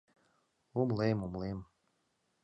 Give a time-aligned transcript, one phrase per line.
[0.79, 1.59] —Умылем, умылем.